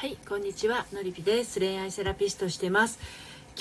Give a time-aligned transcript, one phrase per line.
[0.00, 1.60] はい、こんにちは、のりぴです。
[1.60, 2.98] 恋愛セラピストしてます。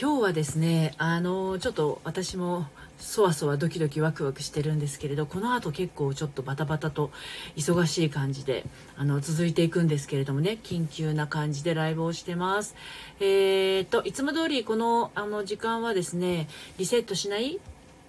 [0.01, 2.65] 今日はですね、あの、ちょっと私も
[2.97, 7.11] そわそわドキドキワクワクしてるんですけれど、この後結構ちょっとバタバタと
[7.57, 8.63] 忙しい感じで、
[8.95, 12.73] あの、続いていくんですけれどもね、緊急な感じでライブをしてます。
[13.19, 16.47] えー、と、いつも通りこの、あの、時間はですね、
[16.77, 17.59] リセットしない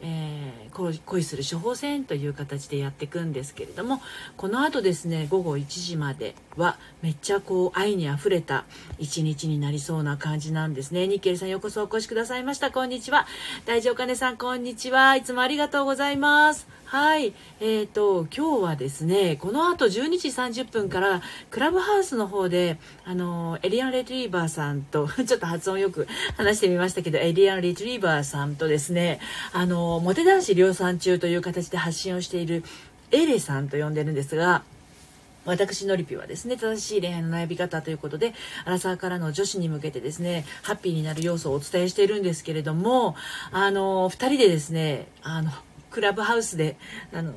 [0.03, 4.00] えー、恋する処方箋という形でやっていくんですけれども
[4.37, 8.64] このあとですね午後1時まではめっちゃこう愛にあふれた
[8.99, 11.07] 一日になりそうな感じなんですね。
[11.07, 12.71] ニッケルさんようこそお越しくださいました。
[12.71, 13.27] こんにちは。
[13.67, 15.17] 大丈夫かねさんこんにちは。
[15.17, 16.79] いつもありがとうございます。
[16.90, 17.35] はい。
[17.61, 29.21] えーと今日はですねこの後12時30分からクラブハウスの方であのエリアン・レトリーバーさんと ちょっと発音よく 話してみましたけどエリアン・レトリーバーさんとですね
[29.53, 32.64] あのモテ男子量産中という形で発信をしている
[33.12, 34.64] エレさんと呼んでるんですが
[35.44, 43.14] 私のりぴはですね正しい恋愛の悩み方ということでアラサーからの女子に向けてですねハッピーになる要素をお伝えしているんですけれども
[43.52, 45.52] あの2人でですねあの
[45.91, 46.77] クラブハウスで
[47.12, 47.34] あの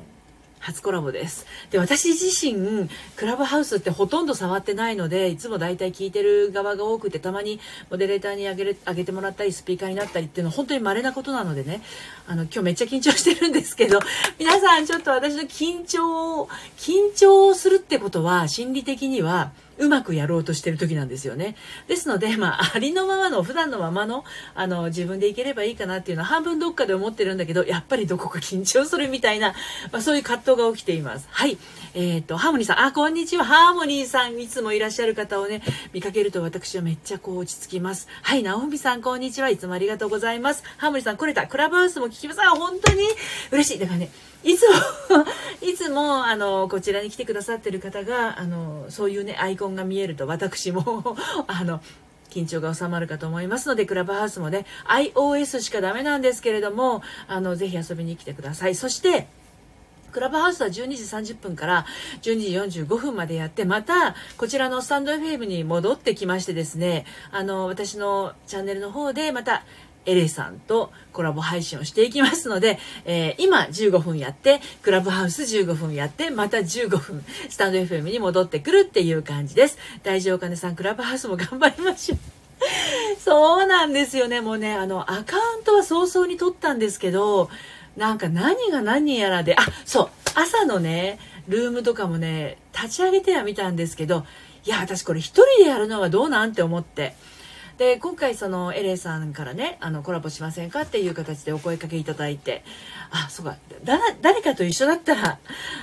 [0.64, 1.46] 初コラボです。
[1.70, 7.60] で、私自身、クラブハウスってほとんど触ってないので、いつも大体聞いてる側が多くて、たまに
[7.90, 11.82] モデレーターにあげる、あげてもらったり、スピーカーになったりっていうのは本当に稀なことなのでね、
[12.26, 14.00] あの、今日めっちゃ緊張してるんですけど、
[14.38, 21.56] 皆さんちょっと私の緊張を、緊張するってことは、心理的には、うまくやろうとしてる時なんですよね。
[21.88, 29.54] ですので、まあ、 ありのままの、普段のままの、あの、自分でいければいいかなっていうのは半分どっかで思ってるんだけど、やっぱりどこか緊張するみたいな、
[29.92, 31.28] まあ、そういう葛藤が起きています。
[31.30, 31.58] はい。
[31.94, 33.44] えっ、と、ハーモニーさん、あ、こんにちは。
[33.44, 38.08] ハーモニーさん、いつもいらっしゃる方をね、見かけると私はめっちゃこう落ち着きます。
[38.22, 39.48] はい、ナオミさん、こんにちは。
[39.48, 40.64] いつもありがとうございます。
[40.76, 41.46] ハーモニーさん、来れた。
[41.46, 42.42] クラブハウスも聞きます。
[42.42, 43.02] あ、本当に
[43.50, 43.78] 嬉しい。
[43.78, 44.10] だからね、
[44.44, 45.24] いつも
[45.64, 51.16] いつも、あの、こちらに来てくださってる方が、あの、そういうね、アイコンが見えると、私も
[51.48, 51.80] あの、
[52.28, 58.74] 緊張が収まるかと思いますので、クラブハウスもね、iOS しかダメなんですけれども、あの、ぜひ遊びに来てください。
[58.74, 59.26] そして、
[60.14, 61.86] クラブハウスは12時30分から
[62.22, 69.64] 12時45分までやって、また、こちらのスタンド FM に戻ってきましてですね、あの、私のチャンネルの方で、また、
[70.06, 79.78] エレさんとコラボ配信をしていきますので、えー、今15分やって、クラブハウス15分やって、また15分、スタンド FM に戻ってくるっていう感じです。
[80.02, 82.18] 大丈夫かねさん、クラブハウスも頑張りましょう。
[83.18, 84.40] そうなんですよね。
[84.40, 87.50] もうね、あの、アカウントは早々に取ったんですけど、
[87.96, 94.24] なんか何が何やらで、あ、そう、朝のね、ルームとかもね、立ち上げてはみたんですけど、
[94.64, 97.14] いや、私これ一人でやるのはどうなんて思って。
[97.78, 102.62] で今回そのエレさんからねあのコラボしませんかっていう形でお声かけいただいて
[103.10, 103.56] あそうか
[104.20, 105.38] 誰かと一緒だったら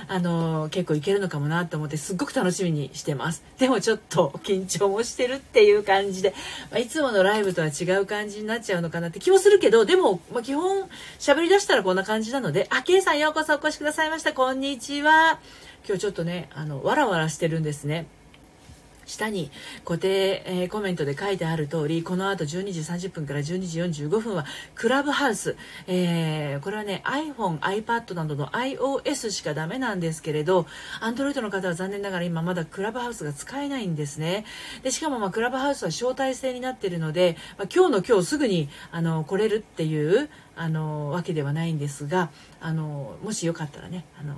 [0.08, 3.42] あの結構いけるのかもなと思ってすっごく楽しみにしてます。
[3.58, 6.34] でもちょっと緊張もしてるっていう感じで、
[6.70, 10.88] まあ、いつものライブとは違う感じになっちゃうのかなって気もするけどでも、まあ、基本
[11.18, 14.32] 喋りだしたらこんな感じなのであケイさんようこそお越しくださいました。
[14.32, 15.38] こんにちは。
[15.86, 18.06] 今日ちょっとねあのわらわらしてるんですね。
[19.06, 19.50] 下に
[19.84, 25.56] 固定、えー、コメントで書いてある通り、この後12時30分から12時45分はクラブハウス。
[25.86, 30.66] えー、これはね、iPhone、iPad などの iOS しかダメなんですけれど、
[31.00, 34.44] Android の方は残念ながら今まだクラブハウスが使えないんですね。
[34.82, 42.30] で、しかもまあクラブハウスは招待制になっているので、まあ、今日の今日すぐにあの来れるっていうあのわけではないんですが、
[42.60, 44.36] あのもしよかったらね、あの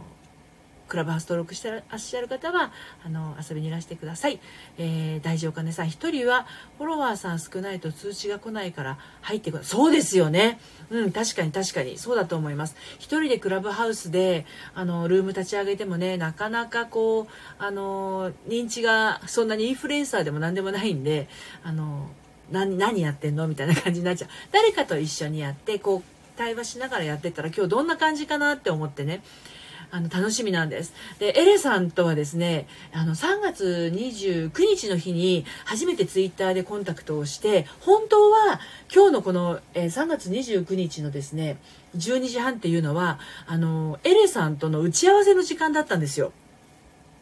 [0.89, 2.73] クラブハウス登録してらっしゃる方は
[3.05, 4.41] あの遊びにいらしてください、
[4.79, 5.87] えー、大丈夫かねさん。
[5.87, 6.47] 1人は
[6.79, 10.61] フォロワーさん少ないと通知が来ないから入ってくるそうですよね。
[10.91, 11.99] うん確かに確かに。
[11.99, 12.77] そうだと思います。
[12.99, 17.27] 1人でクラブハウスであのルーム立ち上げてもねなかなかこう
[17.59, 21.29] あの認知がそんなにインフルエンサーでも何でもないんで
[21.63, 22.11] あの
[22.51, 23.49] 何何やってんの？
[23.49, 24.31] みたいな感じになっちゃう。
[24.53, 26.03] 誰かと一緒にやってこう
[26.37, 29.23] 対話しながらやってったら今日どんな感じかなって思ってね。
[29.95, 30.93] あの楽しみなんです。
[31.21, 38.59] で、エレさんとはですね、あの3月29日の日に初めてツイッターでコンタクトをして、本当は
[38.93, 41.59] 今日のこの、え、3月29日のですね、
[41.97, 46.33] 12時半っていうのは、あの、エレさんとの打ち合わせの時間だったんですよ。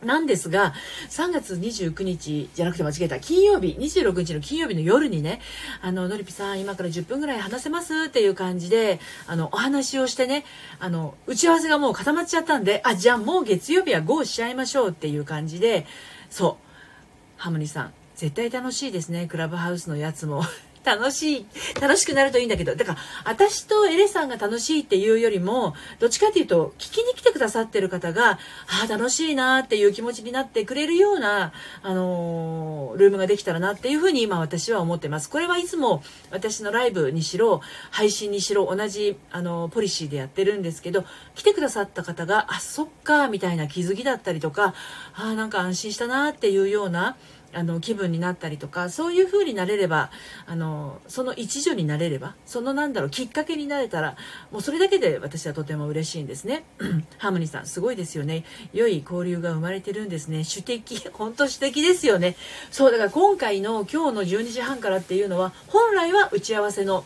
[0.05, 0.75] なんですが、
[1.11, 5.41] 3月29日じゃなくて間違えた、金曜日、26日の金曜日の夜にね、
[5.81, 10.45] あの、のりぴさん、今から10分ぐらい話せますっていう感じで、あの、お話をしてね、
[10.81, 15.87] あの、打ち合わせがもう固まっちゃったんで、あ、じゃあもう月曜日は GO しちゃいましょうっていう感じで、
[16.31, 20.45] そう、ハムニさん、絶対楽しいですね、クラブハウスのやつも。
[20.85, 21.47] 楽しい、
[21.81, 28.39] 楽しくなるといいんだけど、だから、私とエレさんが楽しいっていうよりも、どっちかっていうと、聞きに来てくださってる方が、あ
[28.85, 31.53] あ、楽しいなっていう気持ちになってくれるような、
[31.83, 35.31] あのー、ルームができたらなっていうふうに今私は思ってます。
[35.31, 41.05] これはいつも私のライブにしろ、配信にしろ、同じ、あのー、ポリシーでやってるんですけど、
[41.35, 44.75] 来てくださった方が、あ、そっか、みたいな気づきだったりとか、
[45.15, 47.17] ああ、なんか安心したなっていうような、
[47.55, 50.11] あの気分になったりとかそういう風になれれば
[50.47, 54.17] あのその一助になれればそのなんだろうきっかけになれたら
[54.51, 56.65] もうそれだけで私はとても嬉しいんですね。
[57.19, 58.45] ハーモニーさんすごいですよね。
[58.73, 60.45] 良い交流が生まれてるんですね。
[60.45, 62.37] 主的 本当主的ですよね。
[62.71, 67.05] そうだから今回の今日の12時半からっていうのは本来は打ち合わせの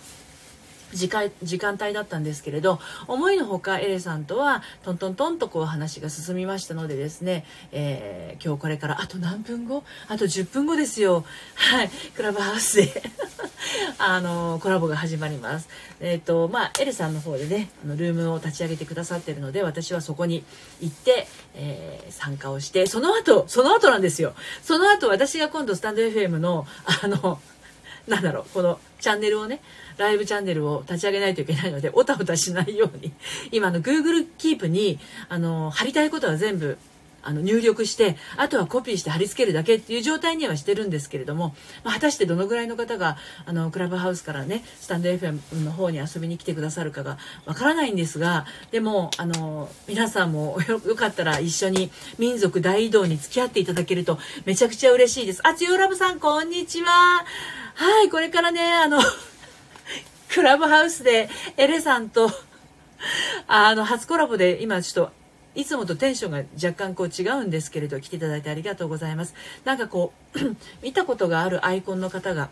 [0.97, 9.85] 時間時間帯だったんですけれど思いのほかエレさんとはトントントンとこう話が進みましたのでですね、えー、今日これからあと何分後？
[10.09, 11.25] あと10分後ですよ。
[11.55, 11.91] はい。
[12.15, 13.03] クラブハウスで
[13.99, 15.69] あのコラボが始まります。
[16.01, 20.45] えっ、ー、とまあエレさんの方でねあのルームを立ち上げてくださってるので私はそこに
[20.81, 24.35] 行って、えー、参加をしてその後その後なんですよ。
[24.63, 26.67] その後私が今度スタンド FM の
[27.03, 27.41] あの
[28.09, 29.61] なんだろうこのチャンネルをね
[29.99, 33.13] ライブチャンネルを立ち上げないといけないので、おたおたしないように、
[33.51, 34.99] 今の Google Keep に、
[35.29, 36.79] あの、貼りたいことは全部、
[37.27, 55.41] あの入力してあとはコピーして貼り付けるだけっていう状態にはしてるんですけれども、まあ、果たしてどのぐらいの方があのクラブハウスからねスタンド FM の方に遊びに来てくださるかがわからないんですがでもあの皆さんもよかったら一緒に民族大移動に付き合っていただけるとめちゃくちゃ嬉しいです。
[55.45, 57.25] あつよラブさんこんにちは。
[57.75, 59.01] はいこれからねあの
[60.47, 62.31] ラブハウスでエレさんと、
[63.49, 65.13] あの、初コラボで今ちょっと、
[65.57, 69.35] いつもとテンションが若干こう違うんですけれど、来ていただいてありがとうございます。
[69.65, 70.39] なんかこう、
[70.85, 72.51] 見たことがあるアイコンの方が、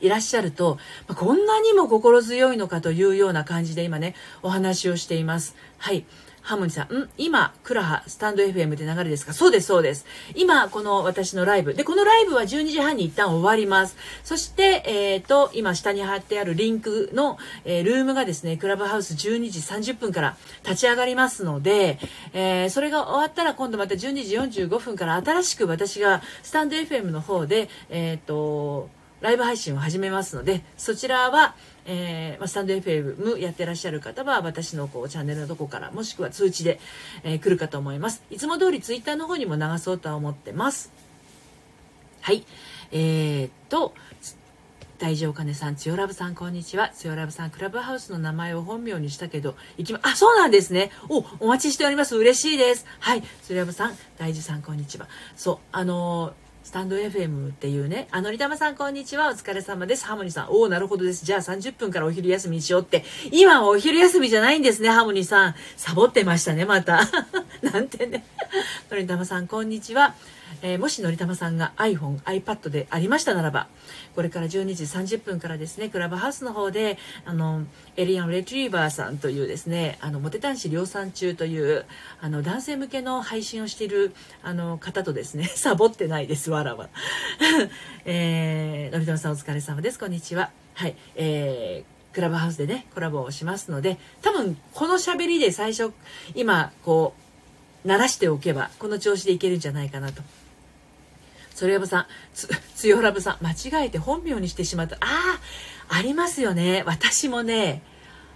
[0.00, 0.78] いらっしゃると、
[1.08, 5.54] こんなにも心強いのかというような感じで今ね、お話をしています。
[5.76, 6.06] はい。
[6.46, 7.08] ハモニさん、ん？
[7.18, 9.32] 今、クラハ、スタンド FM で流れですか？
[9.32, 10.06] そうです、そうです。
[10.36, 11.74] 今、この私のライブ。
[11.74, 13.96] で、このライブは12時半に一旦終わります。
[14.22, 21.98] そして、えっ、ー、と、今下に貼ってあるリンクの、えー、ルームがですね、クラブハウス12時30分から立ち上がりますので、
[22.32, 28.88] えー、それが終わったら今度また12時45分から新しく私がスタンド FM の方で、えっ、と、
[29.20, 31.56] ライブ配信を始めますので、そちらは、
[31.86, 36.80] えー、まスタンド FM やってらっしゃる方は私のこうチャンネルのとこからもしくは通知で、
[37.22, 38.22] えー、来るかと思います。
[38.30, 40.92] いつも通りツイッターの方にも流そうとは思ってます。
[42.20, 42.44] はい。
[42.92, 43.94] えー、っと、
[44.98, 46.88] 大丈夫かねさん、つよラブさん、こんにちは。
[46.88, 50.90] つよラブさん、クラブハウスの名前を本名にしたけど、行きま、あ、そうなんですね。
[51.08, 52.16] お、お待ちしております。
[52.16, 52.86] 嬉しいです。
[52.98, 53.22] はい。
[53.42, 55.06] つよラブさん、大樹さん、こんにちは。
[55.36, 60.04] そう、あのースタンド FM っていうね、あのりたまさんこんにちは、お疲れ様です。
[60.04, 61.24] ハモニさん、おお、なるほどです。
[61.24, 63.04] じゃあ30分からお昼休みにしようって。
[63.30, 65.54] 今はお昼休みじゃないんですね、ハモニさん。
[65.76, 67.08] サボってましたね、また。
[67.62, 68.24] なんてね。
[68.90, 70.16] のりたまさん、こんにちは。
[70.66, 73.68] えー、もしのりたまさんが iPhone、iPad でありましたならば、
[74.16, 77.64] これから12時30分からですね、クラブハウスの方で、あの、
[77.96, 81.84] エリアン・レトリーバーさんというですね、あの、モテ男子量産中という、
[82.20, 86.88] あの、男性向けの配信をしている、あの、方とですね、 サボってないです、わらわ。
[88.04, 90.00] えー、のりたまさんお疲れ様です。
[90.00, 90.50] こんにちは。
[90.74, 95.92] はい、えー、クラブハウスでね、コラボをしますので、多分、この喋りで最初、
[96.34, 97.14] 今、こ
[97.84, 100.24] う、鳴らしておけば、この調子でいけるんじゃないかなと
[101.56, 104.96] それさん、つ、つよラブさん、間違えて本名にしてしまった。
[104.96, 104.98] あ
[105.88, 106.82] あ、ありますよね。
[106.84, 107.80] 私もね、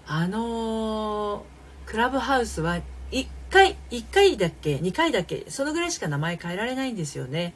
[0.06, 2.80] あのー、クラブハウスは
[3.12, 7.52] 1回、1回だっけ ?2 回だっけそのぐらいしか名前変えられないんですよね。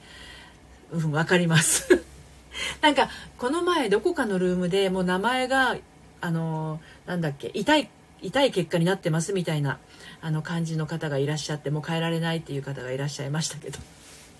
[0.92, 2.04] うん、わかります。
[2.82, 5.78] なんか、この前どこかのルームでもう名前が、
[6.20, 7.88] あのー、なんだっけ、痛い、
[8.20, 9.78] 痛い結果になってますみたいな、
[10.20, 13.78] あの感じの方がいらっしゃって、もう変えられないっていう方がいらっしゃいましたけど。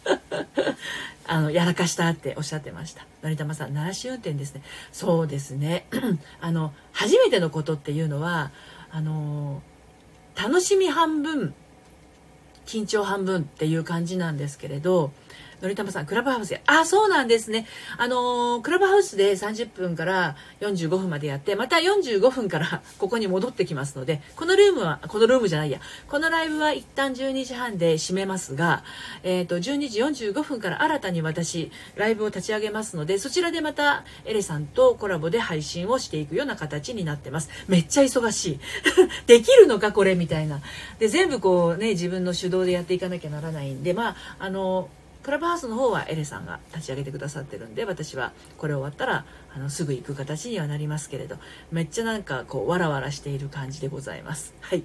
[1.26, 3.06] あの、やらかしたっておっしゃってました。
[3.23, 4.62] のりたまさん、鳴らし運転ですね。
[4.92, 5.87] そうですね。
[6.40, 8.50] あの、初めてのことっていうのは、
[8.90, 9.62] あの、
[10.37, 11.54] 楽しみ半分、
[12.66, 15.12] 緊張半分っていう感じなんですけれど、
[15.62, 16.62] のりたまさん、クラブハウスで。
[16.66, 17.66] あ、そうなんですね。
[17.96, 28.84] あのー、クラブハウスで30分から45分までやって、また45分から ここに戻ってきますので、このルームは、このルームじゃないや、このライブは一旦12時半で閉めますが、
[29.23, 37.49] えっ、ー、と、12時45分から新たに私、ライブを立ち上げますので、そちらでまたエレさんとコラボで配信をしていくような形になってます。
[37.68, 38.61] めっちゃ忙しい。
[39.26, 40.61] できるのかこれみたいな。
[40.99, 49.25] で、全部こうね、自分の主導でやっていかなきゃならないんで、まあ、あのークラブハウスの方はエレさんが立ち上げてくださってるんで私はこれ終わったら
[49.57, 51.37] あのすぐ行く形にはなりますけれど
[51.73, 54.54] めっちゃなんかこうわらわらしている感じでございます。
[54.61, 54.85] はい。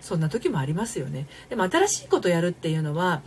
[0.00, 1.26] そんな時もありますよね。
[1.48, 3.22] でも新しいことやるっていうのは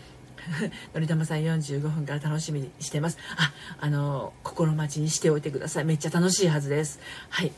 [0.93, 3.17] のりたまさん45分から楽しみにしてます。
[3.37, 5.85] ああの心待ちにしておいてください。
[5.85, 6.99] めっちゃ楽しいはずです。
[7.29, 7.51] はい。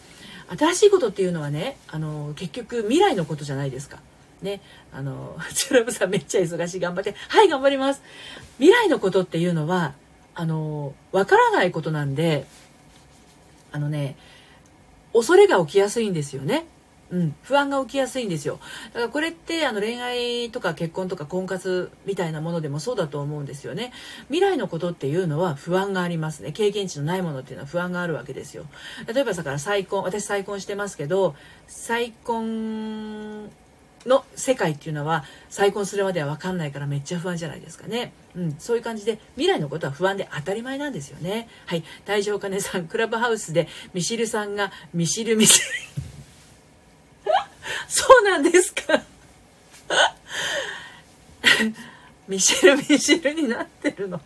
[0.57, 3.99] 新しいことっていうのはねあの結局未来のことじゃないですか。
[4.41, 7.15] ね、あの、 チュラブさんめっちゃ忙しい、頑張って。
[7.29, 8.01] はい、頑張ります。
[8.57, 9.93] 未来のことっていうのは、
[10.33, 12.45] あの、わからないことなんで、
[13.71, 14.15] あのね、
[15.13, 16.65] 恐れが起きやすいんですよね。
[17.11, 18.59] うん、不安が起きやすいんですよ。
[18.93, 23.91] だからこれってあの恋愛とか結婚とか婚活みたいなものでもそうだと思うんですよね。
[24.27, 26.53] 未来のことっていうのは不安がありますね。
[26.53, 28.65] 経験値のないものっていうのは不安があるわけですよ。
[29.13, 31.35] 例えばさから再婚、私再婚してますけど、
[31.67, 33.51] 再婚
[34.05, 38.13] の世界っていうのは再婚するまでは分かんないからめっちゃ不安じゃないですかね。
[38.35, 41.47] うん、そういう感じで未来のことは不安で当たり前なんですよね。
[41.65, 41.83] はい。
[42.05, 45.65] 大正金さん、クラブハウスでミシルさんがミシルミシル。
[47.87, 49.03] そうなんですか。
[52.27, 54.21] ミシルミシルになってるの。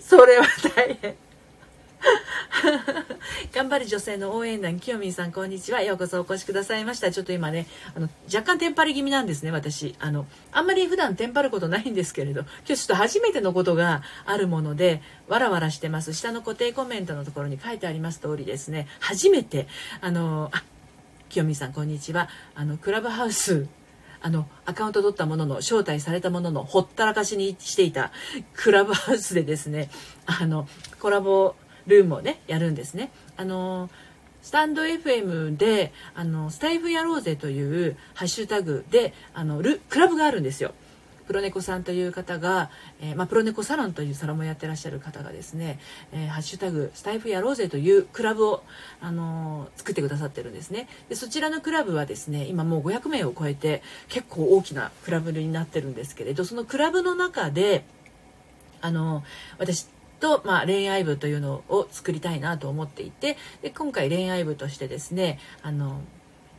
[0.00, 1.16] それは大変。
[3.52, 5.82] 頑張る女性の応援団、きよみんさん、こんにちは。
[5.82, 7.10] ようこそお越しくださいました。
[7.10, 9.94] ちょっと今ね、あの、若干テンパり気味なんですね、私。
[9.98, 16.14] あの、あんまり普段テンパることないんですけれど、今日ちょっと初めてのことがあるもので、わらわらしてます。
[16.14, 19.68] 下の固定コメントのところに書いてあります通りですね、初めて、
[20.00, 20.50] あの、
[21.28, 22.28] きよみんさん、こんにちは。
[22.54, 23.68] あの、クラブハウス、
[24.20, 28.10] あの、アカウント取ったものの、招待されたものの、ほったらかしにしていた
[28.54, 29.90] クラブハウスでですね、
[30.26, 31.54] あの、コラボ
[31.88, 33.10] ルームをねやるんですね。
[33.36, 33.90] あの
[34.40, 40.72] スタンド FM であのスタイフやろうぜというハッシュタグであのルクラブがあるんですよ。
[41.28, 42.70] プロネコさんという方が、
[43.02, 45.78] えー、まあ、プロネコサロンというサロンもやってらっしゃる方がですね、
[46.10, 48.64] えー、ハッシュタグスタイフやろうぜというクラブを、
[49.02, 57.84] あのー、作ってくださってるんですねでそちらのクラブはですね今もう500名を超えて結構大きなクラブになってるんですけれどそのクラブの中で
[58.80, 59.22] あの
[59.58, 59.86] 私
[60.20, 66.00] と、まあ、恋愛部というのを作りたいなと思っていてで今回恋愛部としてですねあの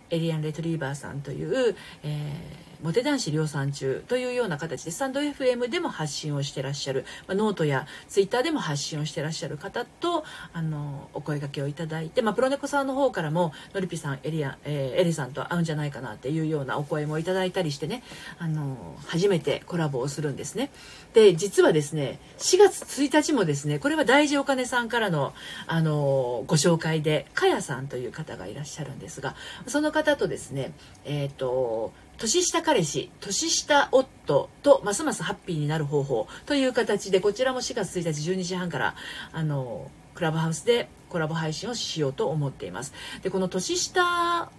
[0.10, 18.02] エリアン・レトリーバーさんという、えー、モテ男子量産中というような形でスタンド FM でも発信をしてらっしゃる、まあ、ノートやツイッターでも発信をしてらっしゃる方とあのお声掛けをいただいて、まあ、プロネコさんの方からものりぴさんエリア、えー、エリさんと会うんじゃないかなっていうようなお声もいただいたりしてね
[18.38, 20.72] あの初めてコラボをするんですね。
[21.14, 25.34] で実はですね4月1日もですねこれは大事お金さんからの
[25.68, 29.36] あのご紹介でかやさんという方がいらっしゃるんですが
[29.68, 30.72] その方とですね
[31.06, 38.96] えっ、ー、と年下彼氏年下夫とますますハッピーになる方法という形でこちらも4月1日12時半から
[39.32, 42.94] あのクラブハウスでコラボ配信をしようと思っています。
[43.24, 44.52] でこの年下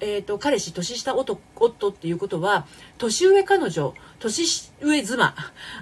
[0.00, 2.66] えーと、彼氏年下夫夫っていうことは
[2.98, 4.44] 年上彼女年
[4.82, 5.34] 上妻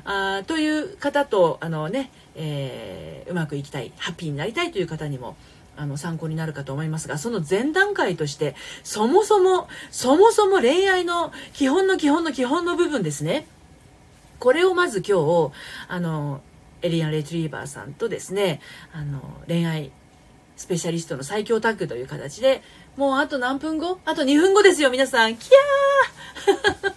[0.04, 5.36] あという方とあのね、えー、うまくいきたいハッピーになりたいという方にも
[5.82, 13.46] あの参考になるかと思いますがその前段階としてそもそもそもそも恋愛の基本の基本の基本の部分ですね。
[14.38, 15.52] これをまず今日
[15.88, 16.40] あの
[16.82, 18.60] エリアン・レトリーバーさんとですね
[18.92, 19.90] あの恋愛
[20.56, 22.62] スペシャリストの最強タッグという形で
[22.96, 23.98] もうあと何分後？
[24.04, 25.36] あと2分後ですよ皆さん。
[25.36, 26.92] キャー！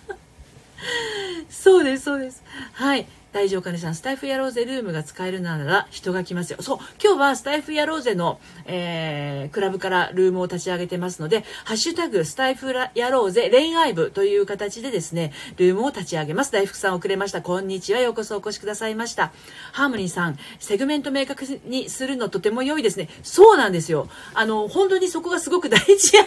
[1.50, 2.44] そうですそうです。
[2.74, 3.08] はい。
[3.36, 6.62] 大丈夫かねさん、スタイフやろうぜルームが使えるなら人が来ますよ。
[6.62, 16.54] そう、今日はスタイフやろうぜの、えー、クラブからルームを立ち上げてますので、ハッシュタグ、スタイフやろうぜ恋愛部という形でですね、ルームを立ち上げます。
[16.54, 17.42] 大福さん遅れました。
[17.42, 18.00] こんにちは。
[18.00, 19.34] ようこそお越しくださいました。
[19.74, 23.10] ハーモニーさん、セグメント明確にするのとても良いですね。
[23.22, 24.08] そうなんですよ。
[24.34, 26.18] あの、本当にそこがすごく大事。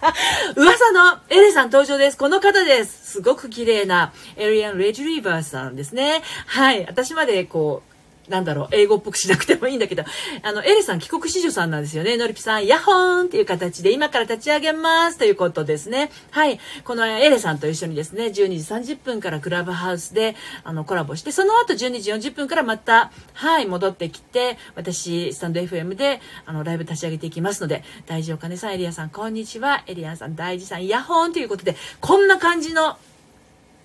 [0.56, 2.16] 噂のエレさん登場です。
[2.16, 3.12] この方です。
[3.16, 6.22] すごく綺麗なエリアン・レジュリーバーさんですね。
[6.54, 6.86] はい。
[6.86, 7.82] 私までこ
[8.28, 10.04] う、なんだろう、英語っぽくしなくてもいいんだけど、
[10.44, 12.16] あの、エレさん帰国子女さんなんですよね。
[12.16, 16.12] のりぴさん、ヤホーンっていう形で今から立ち上げますということですね。
[16.30, 16.60] はい。
[16.84, 29.82] このエレさんと一緒にですね、12時30分からクラブハウスで、あの、コラボして、その後12時40分からまた、はい、戻ってきて、私、スタンド FM で、あの、ライブ立ち上げていきますので、大事お金さん、エリアさん、こんにちは。
[29.88, 32.96] エリアさん、大事さん、ヤホーンということで、こんな感じの、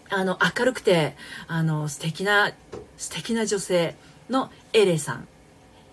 [0.10, 1.16] あの、明るくて、
[1.48, 2.52] あの、素敵な、
[2.98, 3.96] 素敵な女性
[4.30, 5.28] のエレさん。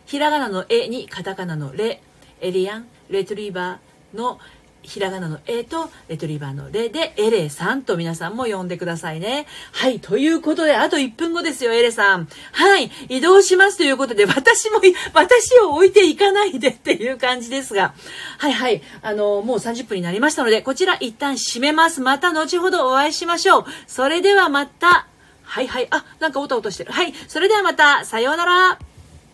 [0.06, 2.02] ひらがなのエにカタカナのレ、
[2.40, 4.38] エリアン、レトリーバーの
[4.86, 9.46] ひらがなの A とレトリバーのレでエレさんと皆さんも呼んでくださいね。
[9.72, 9.98] はい。
[9.98, 12.28] ということで、あと1分後ですよ、エレさん。
[12.52, 12.90] はい。
[13.08, 14.80] 移動しますということで、私も、
[15.12, 17.94] 私を置いていかないでっていう感じですが。
[18.38, 18.82] はいはい。
[19.02, 22.00] あの、もう30分になりましたので、こちら一旦閉めます。
[22.00, 23.64] また後ほどお会いしましょう。
[23.88, 25.08] それではまた。
[25.42, 25.88] はいはい。
[25.90, 26.92] あ、なんかおたおたしてる。
[26.92, 27.12] はい。
[27.28, 28.78] それではまた、さようなら。